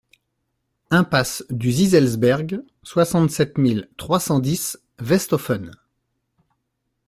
Impasse 0.89 1.43
du 1.51 1.71
Zieselsberg, 1.71 2.55
soixante-sept 2.81 3.59
mille 3.59 3.87
trois 3.97 4.19
cent 4.19 4.39
dix 4.39 4.79
Westhoffen 4.99 5.73